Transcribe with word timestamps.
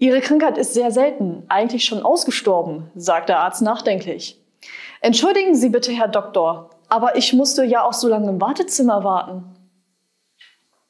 Ihre 0.00 0.20
Krankheit 0.20 0.56
ist 0.58 0.74
sehr 0.74 0.92
selten, 0.92 1.42
eigentlich 1.48 1.84
schon 1.84 2.04
ausgestorben, 2.04 2.88
sagt 2.94 3.28
der 3.28 3.40
Arzt 3.40 3.62
nachdenklich. 3.62 4.40
Entschuldigen 5.00 5.56
Sie 5.56 5.70
bitte, 5.70 5.90
Herr 5.90 6.06
Doktor, 6.06 6.70
aber 6.88 7.16
ich 7.16 7.32
musste 7.32 7.64
ja 7.64 7.82
auch 7.82 7.92
so 7.92 8.06
lange 8.06 8.28
im 8.28 8.40
Wartezimmer 8.40 9.02
warten. 9.02 9.44